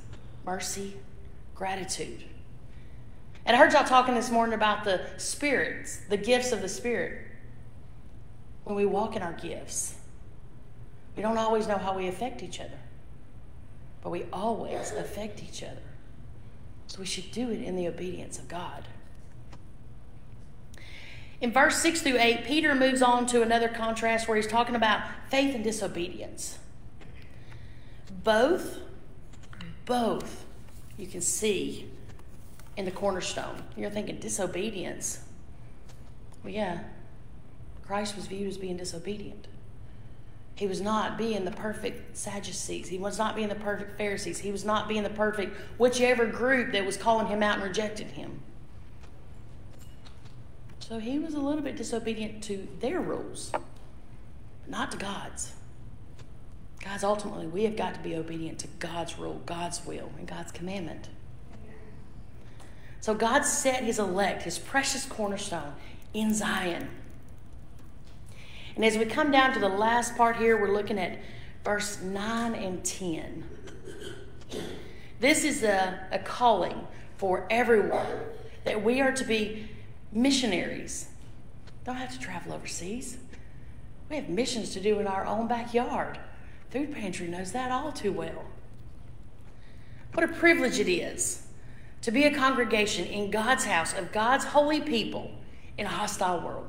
mercy, 0.45 0.95
gratitude. 1.55 2.25
And 3.47 3.57
I 3.57 3.59
heard 3.59 3.73
y'all 3.73 3.85
talking 3.85 4.15
this 4.15 4.31
morning 4.31 4.55
about 4.55 4.85
the 4.85 5.03
spirits, 5.19 6.01
the 6.09 6.17
gifts 6.17 6.53
of 6.53 6.63
the 6.63 6.69
Spirit. 6.69 7.27
When 8.65 8.75
we 8.75 8.87
walk 8.87 9.17
in 9.17 9.23
our 9.23 9.35
gifts, 9.35 9.95
we 11.17 11.23
don't 11.23 11.39
always 11.39 11.69
know 11.69 11.77
how 11.77 11.97
we 11.97 12.09
affect 12.09 12.43
each 12.43 12.61
other, 12.61 12.79
but 14.03 14.11
we 14.11 14.25
always 14.33 14.91
affect 14.93 15.43
each 15.43 15.63
other. 15.63 15.83
So 16.87 17.01
we 17.01 17.07
should 17.07 17.31
do 17.33 17.51
it 17.51 17.61
in 17.61 17.77
the 17.77 17.89
obedience 17.89 18.39
of 18.39 18.49
God. 18.49 18.87
In 21.41 21.53
verse 21.53 21.77
6 21.83 22.03
through 22.03 22.19
8, 22.19 22.45
Peter 22.45 22.75
moves 22.75 23.03
on 23.03 23.27
to 23.27 23.43
another 23.43 23.69
contrast 23.69 24.29
where 24.29 24.37
he's 24.37 24.47
talking 24.47 24.75
about 24.75 25.03
faith 25.29 25.55
and 25.55 25.65
disobedience. 25.65 26.59
Both, 28.23 28.79
both, 29.85 30.47
you 30.97 31.07
can 31.07 31.21
see 31.21 31.91
in 32.77 32.85
the 32.85 32.91
cornerstone. 32.91 33.63
You're 33.77 33.91
thinking 33.91 34.19
disobedience. 34.19 35.21
Well, 36.43 36.53
yeah, 36.53 36.85
Christ 37.83 38.17
was 38.17 38.27
viewed 38.27 38.49
as 38.49 38.57
being 38.57 38.77
disobedient. 38.77 39.47
He 40.57 40.67
was 40.67 40.81
not 40.81 41.19
being 41.19 41.45
the 41.45 41.51
perfect 41.51 42.17
Sadducees. 42.17 42.89
He 42.89 42.99
was 42.99 43.19
not 43.19 43.35
being 43.35 43.49
the 43.49 43.57
perfect 43.57 43.99
Pharisees. 43.99 44.39
He 44.39 44.53
was 44.53 44.65
not 44.65 44.89
being 44.89 45.03
the 45.03 45.11
perfect 45.11 45.57
whichever 45.79 46.27
group 46.27 46.73
that 46.73 46.87
was 46.87 46.97
calling 46.97 47.27
him 47.27 47.43
out 47.43 47.57
and 47.57 47.65
rejected 47.65 48.09
him. 48.09 48.41
So 50.79 50.99
he 50.99 51.19
was 51.19 51.35
a 51.35 51.41
little 51.41 51.63
bit 51.63 51.77
disobedient 51.77 52.43
to 52.45 52.69
their 52.81 53.01
rules, 53.01 53.51
not 54.69 54.93
to 54.93 54.99
God's. 54.99 55.53
Guys, 56.85 57.03
ultimately, 57.03 57.47
we 57.47 57.65
have 57.65 57.77
got 57.77 57.95
to 57.95 58.01
be 58.01 58.15
obedient 58.15 58.59
to 58.61 58.67
God's 58.79 59.19
rule, 59.19 59.41
God's 59.47 59.85
will, 59.87 60.13
and 60.19 60.29
God's 60.29 60.53
commandment. 60.53 61.09
So 63.01 63.15
God 63.15 63.43
set 63.43 63.83
his 63.83 63.99
elect, 63.99 64.43
his 64.43 64.59
precious 64.59 65.07
cornerstone, 65.07 65.73
in 66.13 66.33
Zion. 66.35 66.89
And 68.77 68.85
as 68.85 68.99
we 68.99 69.05
come 69.05 69.31
down 69.31 69.53
to 69.55 69.61
the 69.61 69.69
last 69.69 70.17
part 70.17 70.37
here, 70.37 70.61
we're 70.61 70.73
looking 70.73 70.99
at 70.99 71.19
verse 71.65 72.01
9 72.03 72.55
and 72.55 72.85
10. 72.85 73.45
This 75.21 75.45
is 75.45 75.63
a, 75.63 76.01
a 76.11 76.19
calling 76.19 76.87
for 77.17 77.47
everyone 77.51 78.07
that 78.65 78.83
we 78.83 79.01
are 79.01 79.13
to 79.13 79.25
be 79.25 79.69
missionaries. 80.13 81.09
Don't 81.85 81.97
have 81.97 82.13
to 82.13 82.19
travel 82.19 82.53
overseas. 82.53 83.19
We 84.11 84.17
have 84.17 84.29
missions 84.29 84.73
to 84.75 84.81
do 84.81 84.99
in 84.99 85.07
our 85.07 85.25
own 85.25 85.47
backyard. 85.47 86.19
Food 86.71 86.93
Pantry 86.93 87.29
knows 87.29 87.53
that 87.53 87.71
all 87.71 87.93
too 87.93 88.13
well. 88.13 88.45
What 90.13 90.25
a 90.25 90.33
privilege 90.33 90.79
it 90.79 90.89
is 90.89 91.47
to 92.03 92.11
be 92.11 92.25
a 92.25 92.35
congregation 92.35 93.07
in 93.07 93.31
God's 93.31 93.65
house 93.65 93.95
of 93.95 94.13
God's 94.13 94.45
holy 94.45 94.81
people 94.81 95.31
in 95.79 95.87
a 95.87 95.89
hostile 95.89 96.41
world. 96.41 96.67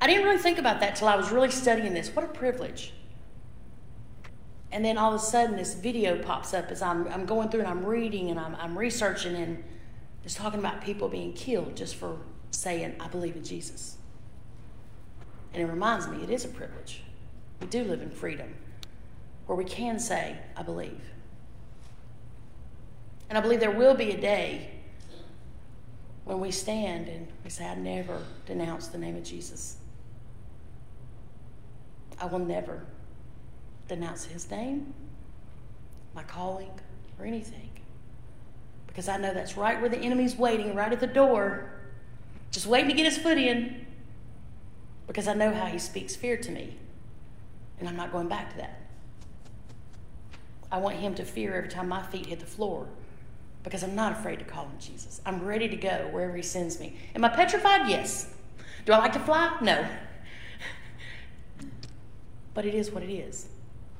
I 0.00 0.06
didn't 0.06 0.24
really 0.24 0.38
think 0.38 0.58
about 0.58 0.80
that 0.80 0.96
till 0.96 1.08
I 1.08 1.16
was 1.16 1.30
really 1.30 1.50
studying 1.50 1.92
this. 1.92 2.08
What 2.14 2.24
a 2.24 2.28
privilege. 2.28 2.92
And 4.70 4.84
then 4.84 4.98
all 4.98 5.14
of 5.14 5.20
a 5.20 5.24
sudden, 5.24 5.56
this 5.56 5.74
video 5.74 6.22
pops 6.22 6.52
up 6.52 6.70
as 6.70 6.82
I'm, 6.82 7.08
I'm 7.08 7.26
going 7.26 7.48
through 7.48 7.60
and 7.60 7.68
I'm 7.68 7.84
reading 7.84 8.30
and 8.30 8.38
I'm, 8.38 8.54
I'm 8.56 8.78
researching, 8.78 9.34
and 9.34 9.64
it's 10.24 10.34
talking 10.34 10.60
about 10.60 10.82
people 10.82 11.08
being 11.08 11.32
killed 11.32 11.74
just 11.76 11.96
for 11.96 12.18
saying, 12.50 12.94
I 13.00 13.08
believe 13.08 13.34
in 13.34 13.44
Jesus. 13.44 13.96
And 15.54 15.62
it 15.62 15.66
reminds 15.66 16.06
me, 16.06 16.22
it 16.22 16.30
is 16.30 16.44
a 16.44 16.48
privilege. 16.48 17.02
We 17.60 17.66
do 17.66 17.82
live 17.84 18.02
in 18.02 18.10
freedom 18.10 18.54
where 19.46 19.56
we 19.56 19.64
can 19.64 19.98
say, 19.98 20.36
I 20.56 20.62
believe. 20.62 21.00
And 23.28 23.38
I 23.38 23.40
believe 23.40 23.60
there 23.60 23.70
will 23.70 23.94
be 23.94 24.12
a 24.12 24.20
day 24.20 24.70
when 26.24 26.40
we 26.40 26.50
stand 26.50 27.08
and 27.08 27.26
we 27.42 27.50
say, 27.50 27.66
I 27.66 27.74
never 27.74 28.22
denounce 28.44 28.88
the 28.88 28.98
name 28.98 29.16
of 29.16 29.24
Jesus. 29.24 29.76
I 32.20 32.26
will 32.26 32.38
never 32.38 32.84
denounce 33.86 34.24
his 34.24 34.50
name, 34.50 34.92
my 36.14 36.22
calling, 36.22 36.70
or 37.18 37.26
anything. 37.26 37.70
Because 38.86 39.08
I 39.08 39.16
know 39.16 39.32
that's 39.32 39.56
right 39.56 39.80
where 39.80 39.88
the 39.88 39.98
enemy's 39.98 40.36
waiting, 40.36 40.74
right 40.74 40.92
at 40.92 41.00
the 41.00 41.06
door 41.06 41.78
just 42.50 42.66
waiting 42.66 42.88
to 42.88 42.94
get 42.94 43.04
his 43.04 43.18
foot 43.18 43.38
in 43.38 43.86
because 45.06 45.28
I 45.28 45.34
know 45.34 45.52
how 45.52 45.66
he 45.66 45.78
speaks 45.78 46.16
fear 46.16 46.36
to 46.36 46.50
me. 46.50 46.76
And 47.78 47.88
I'm 47.88 47.96
not 47.96 48.12
going 48.12 48.28
back 48.28 48.50
to 48.52 48.56
that. 48.58 48.80
I 50.70 50.78
want 50.78 50.96
him 50.96 51.14
to 51.14 51.24
fear 51.24 51.54
every 51.54 51.68
time 51.68 51.88
my 51.88 52.02
feet 52.02 52.26
hit 52.26 52.40
the 52.40 52.46
floor 52.46 52.88
because 53.62 53.82
I'm 53.82 53.94
not 53.94 54.12
afraid 54.12 54.38
to 54.40 54.44
call 54.44 54.64
him 54.64 54.78
Jesus. 54.78 55.20
I'm 55.24 55.44
ready 55.44 55.68
to 55.68 55.76
go 55.76 56.08
wherever 56.10 56.36
he 56.36 56.42
sends 56.42 56.80
me. 56.80 56.96
Am 57.14 57.24
I 57.24 57.28
petrified? 57.28 57.88
Yes. 57.88 58.34
Do 58.84 58.92
I 58.92 58.98
like 58.98 59.12
to 59.12 59.20
fly? 59.20 59.56
No. 59.62 59.86
But 62.58 62.66
it 62.66 62.74
is 62.74 62.90
what 62.90 63.04
it 63.04 63.12
is. 63.12 63.46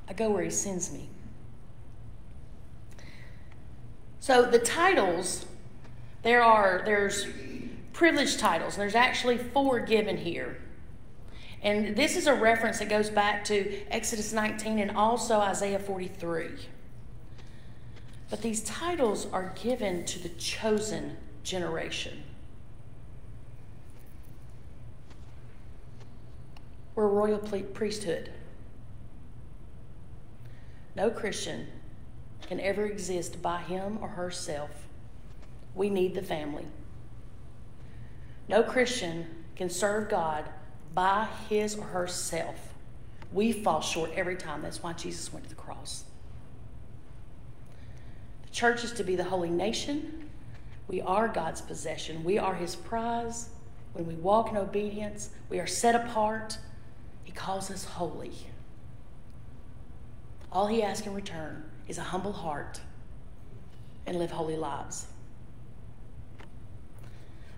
I 0.09 0.11
go 0.11 0.31
where 0.31 0.43
he 0.43 0.49
sends 0.49 0.91
me. 0.91 1.07
So 4.19 4.43
the 4.43 4.59
titles, 4.59 5.45
there 6.23 6.43
are, 6.43 6.81
there's 6.83 7.25
privilege 7.93 8.35
titles. 8.35 8.75
There's 8.75 8.95
actually 8.95 9.37
four 9.37 9.79
given 9.79 10.17
here. 10.17 10.57
And 11.61 11.95
this 11.95 12.17
is 12.17 12.27
a 12.27 12.33
reference 12.33 12.79
that 12.79 12.89
goes 12.89 13.09
back 13.09 13.45
to 13.45 13.81
Exodus 13.91 14.33
19 14.33 14.77
and 14.79 14.91
also 14.91 15.39
Isaiah 15.39 15.79
43. 15.79 16.49
But 18.29 18.41
these 18.41 18.59
titles 18.65 19.25
are 19.31 19.53
given 19.63 20.03
to 20.03 20.19
the 20.19 20.27
chosen 20.27 21.15
generation. 21.43 22.23
We're 26.93 27.07
royal 27.07 27.39
priesthood. 27.39 28.31
No 30.95 31.09
Christian 31.09 31.67
can 32.47 32.59
ever 32.59 32.85
exist 32.85 33.41
by 33.41 33.59
him 33.61 33.99
or 34.01 34.09
herself. 34.09 34.71
We 35.75 35.89
need 35.89 36.15
the 36.15 36.21
family. 36.21 36.65
No 38.47 38.63
Christian 38.63 39.27
can 39.55 39.69
serve 39.69 40.09
God 40.09 40.49
by 40.93 41.27
his 41.47 41.75
or 41.75 41.85
herself. 41.85 42.73
We 43.31 43.51
fall 43.51 43.81
short 43.81 44.11
every 44.15 44.35
time. 44.35 44.61
That's 44.61 44.81
why 44.81 44.93
Jesus 44.93 45.31
went 45.31 45.43
to 45.45 45.49
the 45.49 45.55
cross. 45.55 46.05
The 48.43 48.49
church 48.49 48.83
is 48.83 48.91
to 48.93 49.03
be 49.03 49.15
the 49.15 49.25
holy 49.25 49.51
nation. 49.51 50.29
We 50.87 51.01
are 51.01 51.27
God's 51.27 51.61
possession. 51.61 52.23
We 52.23 52.39
are 52.39 52.55
his 52.55 52.75
prize. 52.75 53.49
When 53.93 54.07
we 54.07 54.15
walk 54.15 54.49
in 54.49 54.57
obedience, 54.57 55.29
we 55.49 55.59
are 55.59 55.67
set 55.67 55.93
apart. 55.93 56.57
He 57.23 57.31
calls 57.31 57.69
us 57.69 57.85
holy. 57.85 58.33
All 60.51 60.67
he 60.67 60.81
asks 60.81 61.05
in 61.05 61.13
return 61.13 61.63
is 61.87 61.97
a 61.97 62.03
humble 62.03 62.33
heart 62.33 62.79
and 64.05 64.17
live 64.17 64.31
holy 64.31 64.57
lives. 64.57 65.07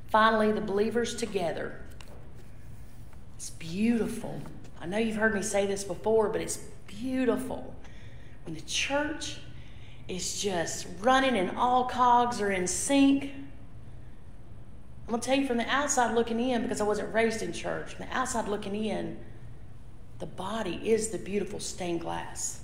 Finally, 0.08 0.52
the 0.52 0.62
believers 0.62 1.16
together. 1.16 1.80
It's 3.38 3.52
beautiful. 3.52 4.42
I 4.82 4.86
know 4.86 4.98
you've 4.98 5.16
heard 5.16 5.34
me 5.34 5.42
say 5.42 5.66
this 5.66 5.84
before, 5.84 6.30
but 6.30 6.42
it's 6.42 6.58
beautiful. 6.86 7.74
When 8.46 8.56
the 8.56 8.62
church 8.62 9.38
is 10.08 10.42
just 10.42 10.88
running 11.00 11.38
and 11.38 11.58
all 11.58 11.86
cogs 11.86 12.42
are 12.42 12.52
in 12.52 12.68
sync. 12.68 13.32
I'm 15.08 15.12
going 15.12 15.22
to 15.22 15.26
tell 15.26 15.38
you 15.38 15.48
from 15.48 15.58
the 15.58 15.70
outside 15.70 16.14
looking 16.14 16.40
in, 16.40 16.62
because 16.62 16.82
I 16.82 16.84
wasn't 16.84 17.14
raised 17.14 17.42
in 17.42 17.54
church, 17.54 17.94
from 17.94 18.08
the 18.08 18.16
outside 18.16 18.48
looking 18.48 18.76
in, 18.76 19.18
the 20.20 20.26
body 20.26 20.82
is 20.84 21.10
the 21.10 21.18
beautiful 21.18 21.60
stained 21.60 22.02
glass. 22.02 22.61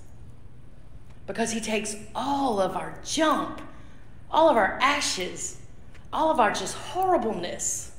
Because 1.28 1.52
he 1.52 1.60
takes 1.60 1.96
all 2.16 2.60
of 2.60 2.76
our 2.76 3.00
junk, 3.06 3.60
all 4.32 4.50
of 4.50 4.58
our 4.58 4.80
ashes, 4.82 5.58
all 6.12 6.32
of 6.32 6.40
our 6.40 6.52
just 6.52 6.76
horribleness, 6.76 7.92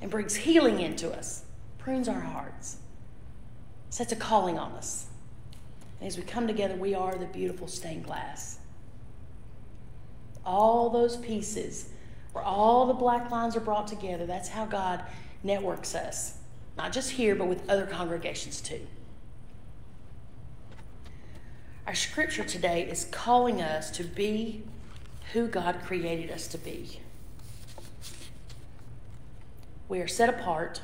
and 0.00 0.10
brings 0.10 0.36
healing 0.36 0.80
into 0.80 1.10
us, 1.10 1.44
prunes 1.78 2.08
our 2.08 2.20
hearts, 2.20 2.76
sets 3.90 4.12
a 4.12 4.16
calling 4.16 4.58
on 4.58 4.72
us. 4.72 5.06
And 6.00 6.06
as 6.06 6.16
we 6.16 6.22
come 6.22 6.46
together, 6.46 6.76
we 6.76 6.94
are 6.94 7.16
the 7.16 7.26
beautiful 7.26 7.66
stained 7.66 8.04
glass. 8.04 8.60
All 10.46 10.90
those 10.90 11.16
pieces, 11.16 11.90
where 12.32 12.44
all 12.44 12.86
the 12.86 12.94
black 12.94 13.30
lines 13.32 13.56
are 13.56 13.60
brought 13.60 13.88
together, 13.88 14.26
that's 14.26 14.48
how 14.48 14.64
God 14.64 15.02
networks 15.42 15.96
us. 15.96 16.34
Not 16.76 16.92
just 16.92 17.10
here, 17.10 17.34
but 17.34 17.48
with 17.48 17.68
other 17.68 17.86
congregations 17.86 18.60
too. 18.60 18.86
Our 21.88 21.94
scripture 21.94 22.44
today 22.44 22.82
is 22.82 23.06
calling 23.06 23.62
us 23.62 23.90
to 23.92 24.04
be 24.04 24.62
who 25.32 25.48
God 25.48 25.80
created 25.86 26.30
us 26.30 26.46
to 26.48 26.58
be. 26.58 27.00
We 29.88 30.00
are 30.00 30.06
set 30.06 30.28
apart. 30.28 30.82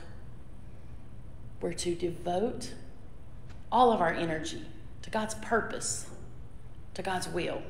We're 1.61 1.75
to 1.75 1.95
devote 1.95 2.73
all 3.71 3.93
of 3.93 4.01
our 4.01 4.15
energy 4.15 4.65
to 5.03 5.11
God's 5.11 5.35
purpose, 5.35 6.07
to 6.95 7.03
God's 7.03 7.29
will. 7.29 7.61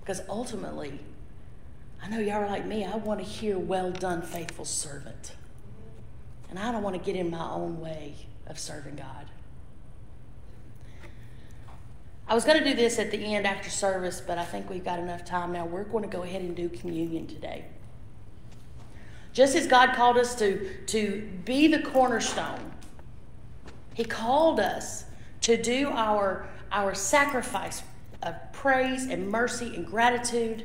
Because 0.00 0.20
ultimately, 0.28 1.00
I 2.02 2.10
know 2.10 2.18
y'all 2.18 2.42
are 2.42 2.48
like 2.48 2.66
me, 2.66 2.84
I 2.84 2.96
want 2.96 3.20
to 3.20 3.24
hear, 3.24 3.58
well 3.58 3.90
done, 3.90 4.20
faithful 4.20 4.66
servant. 4.66 5.32
And 6.50 6.58
I 6.58 6.70
don't 6.70 6.82
want 6.82 6.96
to 6.96 7.02
get 7.02 7.16
in 7.18 7.30
my 7.30 7.50
own 7.50 7.80
way 7.80 8.14
of 8.46 8.58
serving 8.58 8.96
God. 8.96 9.30
I 12.28 12.34
was 12.34 12.44
going 12.44 12.58
to 12.58 12.64
do 12.64 12.74
this 12.74 12.98
at 12.98 13.10
the 13.12 13.18
end 13.18 13.46
after 13.46 13.70
service, 13.70 14.20
but 14.20 14.36
I 14.36 14.44
think 14.44 14.68
we've 14.68 14.84
got 14.84 14.98
enough 14.98 15.24
time 15.24 15.52
now. 15.52 15.64
We're 15.64 15.84
going 15.84 16.02
to 16.02 16.10
go 16.10 16.24
ahead 16.24 16.42
and 16.42 16.56
do 16.56 16.68
communion 16.68 17.26
today. 17.26 17.66
Just 19.32 19.54
as 19.54 19.66
God 19.66 19.94
called 19.94 20.16
us 20.16 20.34
to, 20.36 20.84
to 20.86 21.28
be 21.44 21.68
the 21.68 21.80
cornerstone, 21.80 22.72
He 23.94 24.04
called 24.04 24.58
us 24.58 25.04
to 25.42 25.60
do 25.60 25.90
our, 25.90 26.48
our 26.72 26.94
sacrifice 26.94 27.82
of 28.22 28.34
praise 28.52 29.06
and 29.06 29.28
mercy 29.28 29.76
and 29.76 29.86
gratitude, 29.86 30.64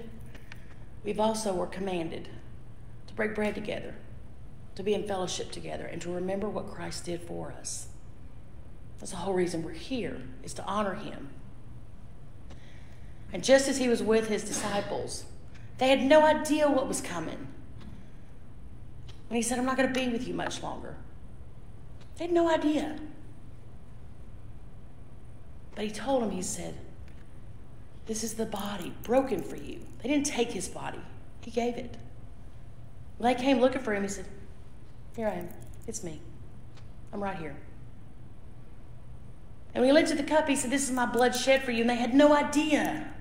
we've 1.03 1.19
also 1.19 1.53
were 1.53 1.67
commanded 1.67 2.29
to 3.07 3.13
break 3.13 3.35
bread 3.35 3.53
together, 3.53 3.93
to 4.75 4.81
be 4.81 4.95
in 4.95 5.05
fellowship 5.07 5.51
together, 5.51 5.85
and 5.85 6.01
to 6.01 6.11
remember 6.11 6.49
what 6.49 6.71
Christ 6.71 7.05
did 7.05 7.21
for 7.21 7.53
us. 7.59 7.87
That's 8.99 9.11
the 9.11 9.17
whole 9.17 9.33
reason 9.33 9.63
we're 9.63 9.73
here, 9.73 10.21
is 10.43 10.53
to 10.55 10.65
honor 10.65 10.95
him. 10.95 11.29
And 13.33 13.43
just 13.43 13.67
as 13.67 13.77
he 13.77 13.87
was 13.87 14.03
with 14.03 14.27
his 14.27 14.43
disciples, 14.43 15.25
they 15.77 15.89
had 15.89 16.03
no 16.03 16.25
idea 16.25 16.69
what 16.69 16.87
was 16.87 17.01
coming. 17.01 17.47
And 19.29 19.37
he 19.37 19.41
said, 19.41 19.57
I'm 19.57 19.65
not 19.65 19.77
going 19.77 19.91
to 19.91 19.99
be 19.99 20.09
with 20.09 20.27
you 20.27 20.33
much 20.33 20.61
longer, 20.61 20.97
they 22.17 22.25
had 22.25 22.33
no 22.33 22.49
idea. 22.49 22.97
But 25.73 25.85
he 25.85 25.91
told 25.91 26.21
them, 26.21 26.31
he 26.31 26.41
said, 26.41 26.75
This 28.05 28.23
is 28.23 28.33
the 28.33 28.45
body 28.45 28.93
broken 29.03 29.41
for 29.41 29.55
you. 29.55 29.79
They 30.03 30.09
didn't 30.09 30.25
take 30.25 30.51
his 30.51 30.67
body, 30.67 30.99
he 31.41 31.51
gave 31.51 31.77
it. 31.77 31.95
When 33.17 33.33
they 33.33 33.41
came 33.41 33.59
looking 33.59 33.81
for 33.81 33.93
him, 33.93 34.03
he 34.03 34.09
said, 34.09 34.25
Here 35.15 35.27
I 35.27 35.35
am. 35.35 35.49
It's 35.87 36.03
me. 36.03 36.19
I'm 37.13 37.23
right 37.23 37.37
here. 37.37 37.55
And 39.73 39.81
when 39.81 39.89
he 39.89 39.93
lifted 39.93 40.17
the 40.17 40.23
cup, 40.23 40.47
he 40.47 40.55
said, 40.55 40.71
This 40.71 40.83
is 40.83 40.91
my 40.91 41.05
blood 41.05 41.35
shed 41.35 41.63
for 41.63 41.71
you. 41.71 41.81
And 41.81 41.89
they 41.89 41.95
had 41.95 42.13
no 42.13 42.35
idea. 42.35 43.13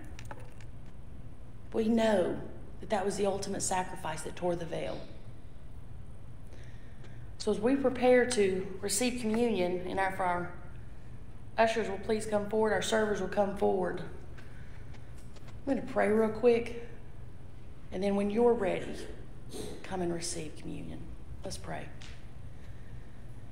We 1.72 1.88
know 1.88 2.38
that 2.80 2.90
that 2.90 3.04
was 3.04 3.16
the 3.16 3.26
ultimate 3.26 3.62
sacrifice 3.62 4.22
that 4.22 4.37
tore 4.37 4.56
the 4.56 4.64
veil. 4.64 5.00
So 7.38 7.50
as 7.52 7.59
we 7.59 7.76
prepare 7.76 8.26
to 8.26 8.66
receive 8.80 9.20
communion 9.20 9.87
in 9.87 9.98
our, 9.98 10.14
our 10.16 10.52
ushers 11.56 11.88
will 11.88 11.98
please 11.98 12.26
come 12.26 12.48
forward, 12.50 12.72
our 12.72 12.83
servers 12.83 13.20
will 13.20 13.28
come 13.28 13.56
forward. 13.56 14.00
I'm 14.00 15.74
going 15.74 15.87
to 15.87 15.92
pray 15.92 16.09
real 16.09 16.28
quick, 16.28 16.87
and 17.92 18.02
then 18.02 18.16
when 18.16 18.30
you're 18.30 18.52
ready, 18.52 18.94
come 19.83 20.02
and 20.02 20.12
receive 20.12 20.56
communion. 20.56 20.98
Let's 21.44 21.56
pray. 21.56 21.87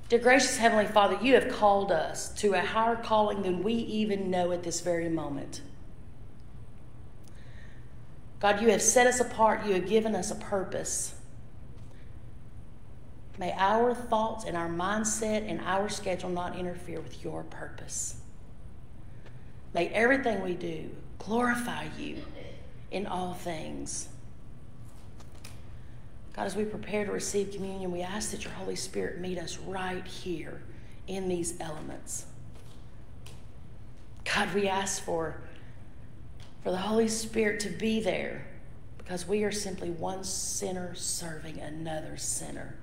Dear 0.09 0.18
gracious 0.20 0.57
Heavenly 0.57 0.87
Father, 0.87 1.18
you 1.22 1.35
have 1.35 1.50
called 1.50 1.92
us 1.92 2.31
to 2.37 2.54
a 2.54 2.61
higher 2.61 2.96
calling 2.96 3.42
than 3.42 3.62
we 3.62 3.74
even 3.74 4.31
know 4.31 4.52
at 4.52 4.62
this 4.62 4.81
very 4.81 5.09
moment. 5.09 5.61
God, 8.40 8.62
you 8.62 8.68
have 8.68 8.83
set 8.83 9.07
us 9.07 9.20
apart, 9.20 9.66
you 9.66 9.74
have 9.74 9.88
given 9.88 10.14
us 10.14 10.31
a 10.31 10.37
purpose. 10.37 11.14
May 13.38 13.53
our 13.57 13.94
thoughts 13.94 14.44
and 14.44 14.57
our 14.57 14.68
mindset 14.68 15.48
and 15.48 15.61
our 15.61 15.88
schedule 15.88 16.31
not 16.31 16.59
interfere 16.59 17.01
with 17.01 17.22
your 17.24 17.44
purpose. 17.44 18.16
May 19.74 19.88
everything 19.88 20.42
we 20.42 20.55
do 20.55 20.90
glorify 21.18 21.87
you 21.98 22.22
in 22.90 23.07
all 23.07 23.35
things. 23.35 24.09
God, 26.35 26.46
as 26.46 26.57
we 26.57 26.64
prepare 26.64 27.05
to 27.05 27.12
receive 27.12 27.53
communion, 27.53 27.90
we 27.90 28.01
ask 28.01 28.31
that 28.31 28.44
your 28.44 28.53
Holy 28.55 28.77
Spirit 28.77 29.20
meet 29.20 29.38
us 29.38 29.59
right 29.59 30.07
here 30.07 30.62
in 31.07 31.29
these 31.29 31.61
elements. 31.61 32.27
God, 34.24 34.55
we 34.55 34.68
ask 34.68 35.03
for, 35.03 35.40
for 36.62 36.70
the 36.70 36.76
Holy 36.76 37.08
Spirit 37.08 37.60
to 37.60 37.70
be 37.70 38.00
there 38.00 38.46
because 38.98 39.26
we 39.26 39.44
are 39.44 39.52
simply 39.52 39.90
one 39.90 40.24
sinner 40.24 40.94
serving 40.94 41.58
another 41.58 42.16
sinner. 42.16 42.76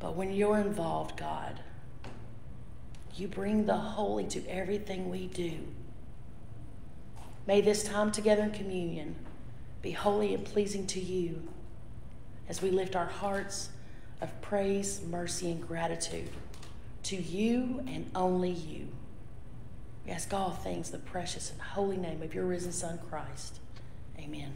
But 0.00 0.16
when 0.16 0.32
you're 0.32 0.58
involved, 0.58 1.16
God, 1.16 1.60
you 3.14 3.26
bring 3.26 3.66
the 3.66 3.76
holy 3.76 4.24
to 4.28 4.46
everything 4.46 5.10
we 5.10 5.26
do. 5.26 5.58
May 7.46 7.60
this 7.60 7.82
time 7.82 8.12
together 8.12 8.42
in 8.42 8.50
communion 8.50 9.16
be 9.80 9.92
holy 9.92 10.34
and 10.34 10.44
pleasing 10.44 10.86
to 10.88 11.00
you 11.00 11.48
as 12.48 12.60
we 12.60 12.70
lift 12.70 12.94
our 12.94 13.06
hearts 13.06 13.70
of 14.20 14.40
praise, 14.40 15.00
mercy, 15.08 15.50
and 15.50 15.66
gratitude 15.66 16.30
to 17.04 17.16
you 17.16 17.82
and 17.86 18.10
only 18.14 18.50
you. 18.50 18.88
We 20.08 20.14
ask 20.14 20.32
all 20.32 20.52
things 20.52 20.90
the 20.90 20.96
precious 20.96 21.52
and 21.52 21.60
holy 21.60 21.98
name 21.98 22.22
of 22.22 22.34
your 22.34 22.46
risen 22.46 22.72
Son, 22.72 22.98
Christ. 23.10 23.60
Amen. 24.18 24.52